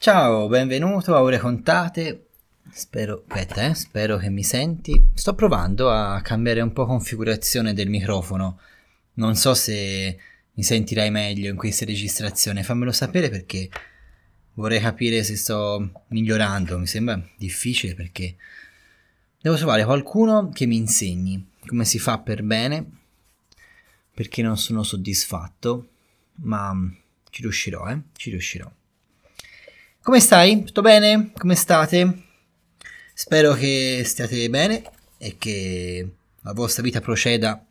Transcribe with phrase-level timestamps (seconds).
[0.00, 2.26] Ciao, benvenuto a Ore Contate.
[2.70, 5.08] Spero, aspetta, eh, spero che mi senti.
[5.12, 8.60] Sto provando a cambiare un po' configurazione del microfono.
[9.14, 10.16] Non so se
[10.52, 12.62] mi sentirai meglio in questa registrazione.
[12.62, 13.68] Fammelo sapere perché
[14.54, 16.78] vorrei capire se sto migliorando.
[16.78, 18.36] Mi sembra difficile perché
[19.40, 22.88] devo trovare qualcuno che mi insegni come si fa per bene
[24.14, 25.88] perché non sono soddisfatto,
[26.34, 26.72] ma
[27.30, 28.00] ci riuscirò, eh?
[28.12, 28.70] Ci riuscirò.
[30.08, 30.64] Come stai?
[30.64, 31.32] Tutto bene?
[31.36, 32.22] Come state?
[33.12, 34.82] Spero che stiate bene
[35.18, 37.62] e che la vostra vita proceda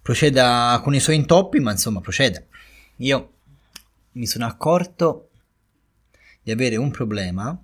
[0.00, 2.40] proceda con i suoi intoppi, ma insomma proceda.
[2.98, 3.32] Io
[4.12, 5.30] mi sono accorto
[6.44, 7.60] di avere un problema,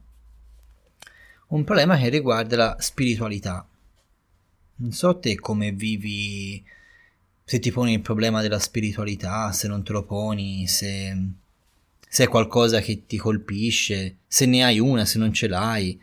[1.51, 3.65] un problema che riguarda la spiritualità.
[4.75, 6.65] Non so te come vivi,
[7.45, 11.43] se ti poni il problema della spiritualità, se non te lo poni, se
[12.15, 16.01] se è qualcosa che ti colpisce, se ne hai una, se non ce l'hai.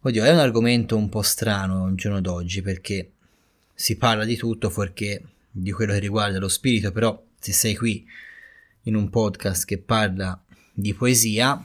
[0.00, 3.10] Oddio, è un argomento un po' strano al giorno d'oggi perché
[3.74, 8.06] si parla di tutto fuorché di quello che riguarda lo spirito, però se sei qui
[8.84, 11.62] in un podcast che parla di poesia,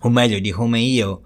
[0.00, 1.22] o meglio di come io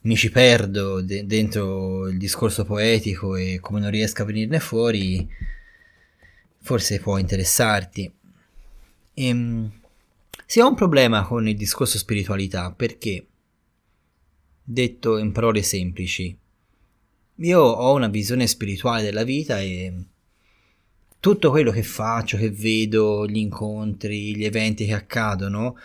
[0.00, 5.30] mi ci perdo de- dentro il discorso poetico e come non riesco a venirne fuori,
[6.60, 8.12] forse può interessarti.
[9.14, 9.77] Ehm,
[10.50, 13.26] si ha un problema con il discorso spiritualità perché,
[14.64, 16.34] detto in parole semplici,
[17.34, 19.92] io ho una visione spirituale della vita e
[21.20, 25.76] tutto quello che faccio, che vedo, gli incontri, gli eventi che accadono,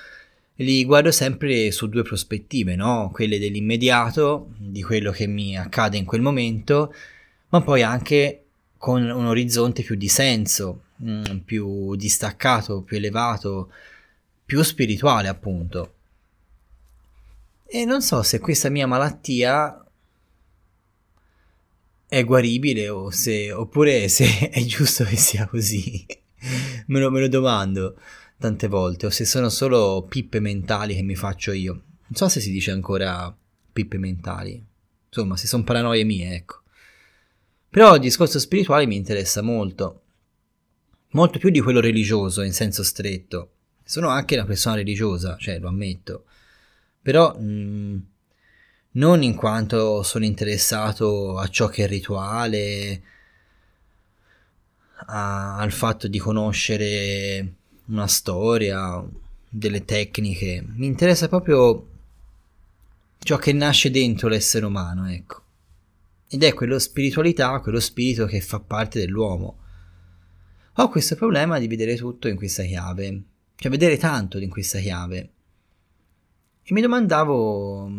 [0.55, 3.11] li guardo sempre su due prospettive, no?
[3.11, 6.93] Quelle dell'immediato, di quello che mi accade in quel momento,
[7.49, 8.45] ma poi anche
[8.77, 13.69] con un orizzonte più di senso, mm, più distaccato, più elevato,
[14.45, 15.93] più spirituale appunto.
[17.65, 19.83] E non so se questa mia malattia
[22.07, 26.05] è guaribile o se, oppure se è giusto che sia così.
[26.87, 27.97] me, lo, me lo domando
[28.37, 31.71] tante volte, o se sono solo pippe mentali che mi faccio io.
[31.73, 33.35] Non so se si dice ancora
[33.71, 34.63] pippe mentali.
[35.07, 36.61] Insomma, se sono paranoie mie, ecco.
[37.69, 40.01] Però il discorso spirituale mi interessa molto.
[41.11, 43.51] Molto più di quello religioso in senso stretto.
[43.83, 46.25] Sono anche una persona religiosa, cioè lo ammetto,
[47.01, 47.97] però mh, mm,
[48.91, 53.01] non in quanto sono interessato a ciò che è rituale,
[55.07, 57.53] a, al fatto di conoscere
[57.85, 59.05] una storia,
[59.55, 61.87] delle tecniche, mi interessa proprio
[63.19, 65.41] ciò che nasce dentro l'essere umano, ecco.
[66.27, 69.59] Ed è quello spiritualità, quello spirito che fa parte dell'uomo.
[70.77, 73.21] Ho questo problema di vedere tutto in questa chiave,
[73.55, 75.29] cioè vedere tanto in questa chiave.
[76.63, 77.91] E mi domandavo,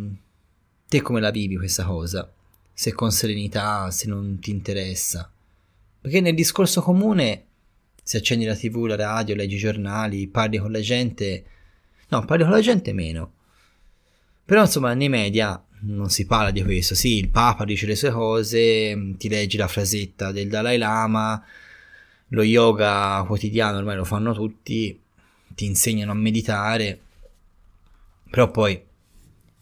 [0.88, 2.31] te come la vivi questa cosa?
[2.72, 5.31] Se con serenità, se non ti interessa.
[6.00, 7.47] Perché nel discorso comune,
[8.03, 11.44] se accendi la tv, la radio, leggi i giornali, parli con la gente,
[12.09, 13.32] no, parli con la gente meno.
[14.44, 16.94] Però insomma, nei media non si parla di questo.
[16.94, 21.43] Sì, il Papa dice le sue cose, ti leggi la frasetta del Dalai Lama,
[22.28, 25.00] lo yoga quotidiano ormai lo fanno tutti,
[25.54, 27.00] ti insegnano a meditare,
[28.31, 28.82] però poi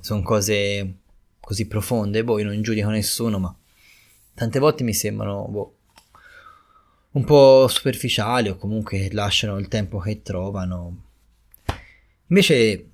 [0.00, 0.94] sono cose
[1.40, 3.54] così profonde, boh, io non giudico nessuno, ma
[4.34, 5.76] tante volte mi sembrano boh,
[7.12, 11.04] un po' superficiali o comunque lasciano il tempo che trovano.
[12.28, 12.88] Invece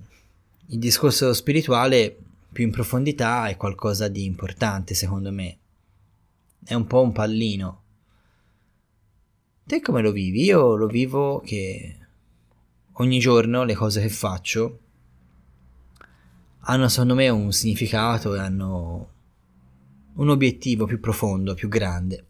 [0.65, 2.17] il discorso spirituale
[2.51, 5.57] più in profondità è qualcosa di importante secondo me.
[6.63, 7.83] È un po' un pallino.
[9.63, 10.43] Te come lo vivi?
[10.43, 11.98] Io lo vivo che
[12.99, 14.79] ogni giorno le cose che faccio
[16.61, 19.09] hanno secondo me un significato e hanno
[20.15, 22.25] un obiettivo più profondo, più grande.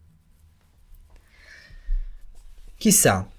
[2.77, 3.29] Chissà,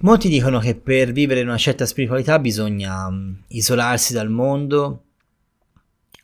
[0.00, 5.04] molti dicono che per vivere una certa spiritualità bisogna mm, isolarsi dal mondo,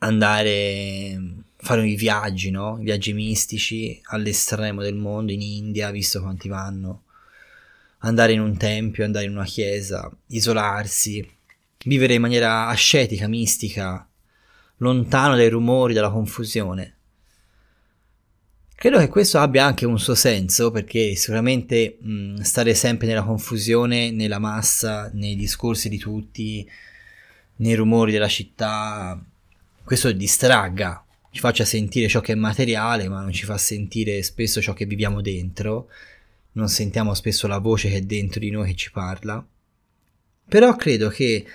[0.00, 2.77] andare mm, fare i viaggi, no?
[2.77, 7.04] Viaggi mistici all'estremo del mondo, in India, visto quanti vanno
[8.05, 11.27] andare in un tempio, andare in una chiesa, isolarsi,
[11.85, 14.06] vivere in maniera ascetica, mistica,
[14.79, 16.93] lontano dai rumori, dalla confusione.
[18.75, 24.11] Credo che questo abbia anche un suo senso perché sicuramente mh, stare sempre nella confusione,
[24.11, 26.69] nella massa, nei discorsi di tutti,
[27.56, 29.19] nei rumori della città,
[29.83, 34.61] questo distragga, ci faccia sentire ciò che è materiale, ma non ci fa sentire spesso
[34.61, 35.89] ciò che viviamo dentro
[36.55, 39.45] non sentiamo spesso la voce che è dentro di noi che ci parla.
[40.47, 41.47] Però credo che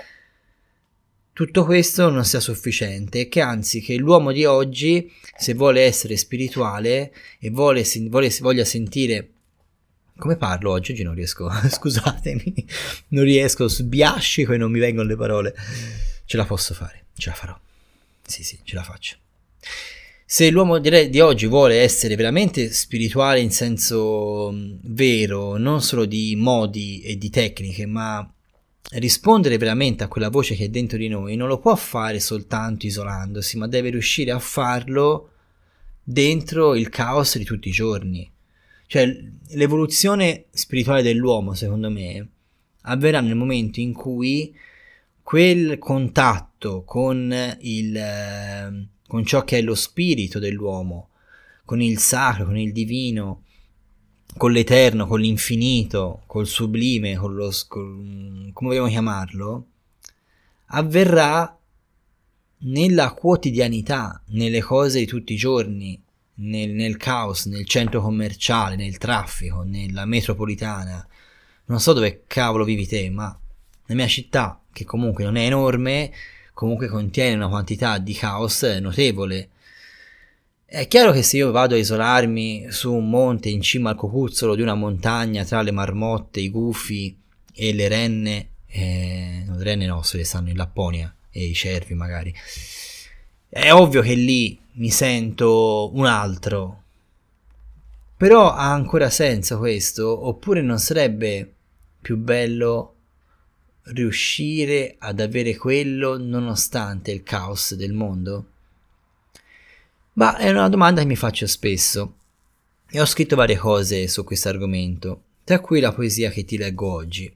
[1.34, 6.18] tutto questo non sia sufficiente e che anzi che l'uomo di oggi, se vuole essere
[6.18, 9.30] spirituale e vuole, vuole, voglia sentire
[10.20, 10.92] come parlo oggi?
[10.92, 12.54] Oggi non riesco, scusatemi,
[13.10, 15.56] non riesco, sbiascico e non mi vengono le parole.
[16.26, 17.58] Ce la posso fare, ce la farò.
[18.22, 19.16] Sì, sì, ce la faccio.
[20.32, 26.36] Se l'uomo di oggi vuole essere veramente spirituale in senso mm, vero, non solo di
[26.36, 28.32] modi e di tecniche, ma
[28.92, 32.86] rispondere veramente a quella voce che è dentro di noi non lo può fare soltanto
[32.86, 35.32] isolandosi, ma deve riuscire a farlo
[36.04, 38.32] dentro il caos di tutti i giorni.
[38.86, 39.12] Cioè,
[39.54, 42.30] l'evoluzione spirituale dell'uomo, secondo me,
[42.82, 44.56] avverrà nel momento in cui
[45.24, 51.10] quel contatto con, il, con ciò che è lo spirito dell'uomo,
[51.66, 53.46] con il sacro, con il divino,
[54.38, 59.68] con l'eterno, con l'infinito, col sublime, con lo, con, come vogliamo chiamarlo,
[60.68, 61.58] avverrà
[62.60, 66.00] nella quotidianità, nelle cose di tutti i giorni,
[66.36, 71.04] nel, nel, caos, nel centro commerciale, nel traffico, nella metropolitana.
[71.66, 73.36] Non so dove cavolo vivi te, ma
[73.88, 76.12] la mia città, che comunque non è enorme,
[76.60, 79.48] comunque contiene una quantità di caos notevole.
[80.66, 84.56] È chiaro che se io vado a isolarmi su un monte in cima al cocuzzolo
[84.56, 87.18] di una montagna tra le marmotte, i gufi
[87.54, 92.36] e le renne, eh, no, le renne nostre stanno in Lapponia e i cervi magari,
[93.48, 96.84] è ovvio che lì mi sento un altro.
[98.18, 100.28] Però ha ancora senso questo?
[100.28, 101.54] Oppure non sarebbe
[102.02, 102.96] più bello
[103.84, 108.46] riuscire ad avere quello nonostante il caos del mondo?
[110.14, 112.16] Ma è una domanda che mi faccio spesso
[112.90, 116.92] e ho scritto varie cose su questo argomento, tra cui la poesia che ti leggo
[116.92, 117.34] oggi.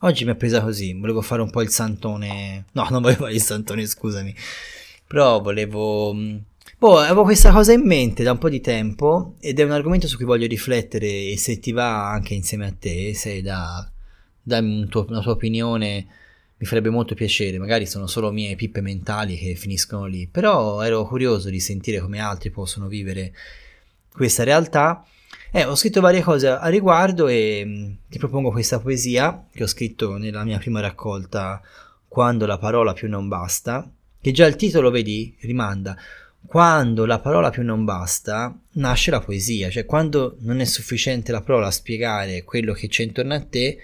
[0.00, 2.66] Oggi mi è presa così, volevo fare un po' il santone.
[2.72, 4.34] No, non volevo fare il santone, scusami.
[5.06, 6.14] Però volevo
[6.78, 10.06] Boh, avevo questa cosa in mente da un po' di tempo ed è un argomento
[10.06, 13.90] su cui voglio riflettere e se ti va anche insieme a te, se da,
[14.44, 16.06] dammi un tuo, una tua opinione,
[16.56, 21.04] mi farebbe molto piacere, magari sono solo mie pippe mentali che finiscono lì, però ero
[21.06, 23.32] curioso di sentire come altri possono vivere
[24.12, 25.04] questa realtà.
[25.50, 29.66] Eh, ho scritto varie cose a riguardo e mm, ti propongo questa poesia che ho
[29.66, 31.60] scritto nella mia prima raccolta
[32.06, 33.88] Quando la parola più non basta,
[34.20, 35.96] che già il titolo, vedi, rimanda.
[36.46, 41.40] Quando la parola più non basta, nasce la poesia, cioè quando non è sufficiente la
[41.40, 43.78] parola a spiegare quello che c'è intorno a te,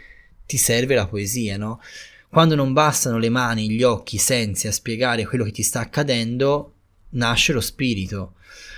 [0.50, 1.80] ti serve la poesia, no?
[2.28, 5.78] Quando non bastano le mani, gli occhi, i sensi a spiegare quello che ti sta
[5.78, 6.74] accadendo,
[7.10, 8.34] nasce lo spirito.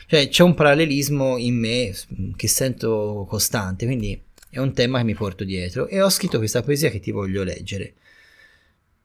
[0.06, 1.94] Cioè c'è un parallelismo in me
[2.36, 4.20] che sento costante, quindi
[4.50, 7.42] è un tema che mi porto dietro e ho scritto questa poesia che ti voglio
[7.42, 7.94] leggere.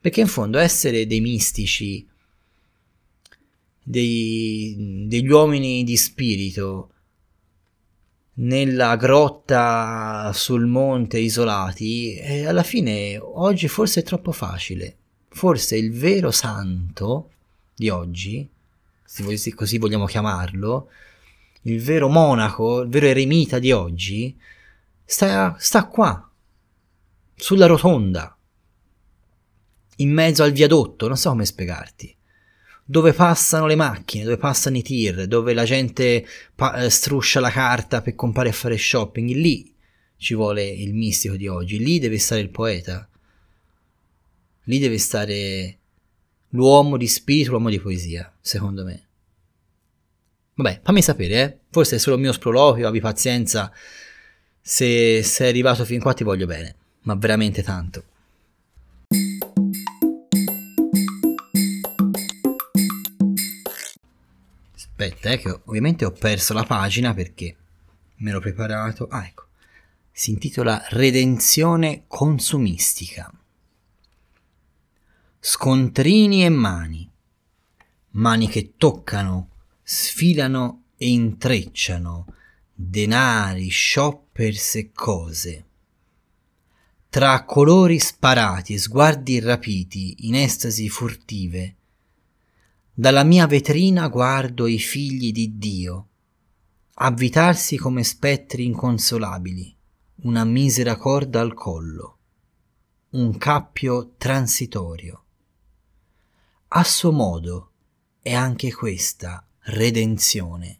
[0.02, 2.06] Perché in fondo essere dei mistici,
[3.82, 6.92] dei, degli uomini di spirito
[8.40, 14.96] nella grotta sul monte isolati e alla fine oggi forse è troppo facile.
[15.30, 17.32] Forse il vero santo
[17.76, 18.50] di oggi
[19.08, 20.90] se così vogliamo chiamarlo
[21.62, 24.38] il vero monaco il vero eremita di oggi
[25.06, 26.30] sta, sta qua
[27.34, 28.36] sulla rotonda
[29.98, 32.17] in mezzo al viadotto non so come spiegarti
[32.90, 36.26] dove passano le macchine, dove passano i tir, dove la gente
[36.56, 39.76] pa- eh, struscia la carta per comprare e fare shopping, lì
[40.16, 43.08] ci vuole il mistico di oggi, lì deve stare il poeta,
[44.64, 45.78] lì deve stare
[46.52, 49.06] l'uomo di spirito, l'uomo di poesia, secondo me.
[50.54, 51.58] Vabbè, fammi sapere, eh?
[51.70, 53.70] forse è solo il mio sproloquio, abbi pazienza,
[54.62, 58.04] se sei arrivato fin qua ti voglio bene, ma veramente tanto.
[65.00, 67.56] Aspetta, eh, ovviamente ho perso la pagina perché
[68.16, 69.06] me l'ho preparato.
[69.08, 69.46] Ah, ecco.
[70.12, 73.32] Si intitola Redenzione consumistica.
[75.40, 77.08] Scontrini e mani.
[78.12, 79.50] Mani che toccano,
[79.84, 82.34] sfilano e intrecciano
[82.74, 85.66] denari, shoppers e cose.
[87.08, 91.76] Tra colori sparati e sguardi rapiti in estasi furtive,
[93.00, 96.08] dalla mia vetrina guardo i figli di Dio,
[96.96, 99.78] avvitarsi come spettri inconsolabili,
[100.24, 102.18] una misera corda al collo,
[103.12, 105.24] un cappio transitorio.
[106.70, 107.72] A suo modo
[108.20, 110.80] è anche questa redenzione.